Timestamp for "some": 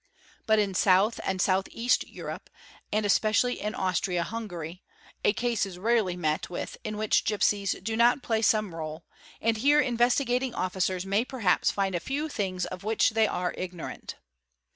8.41-8.71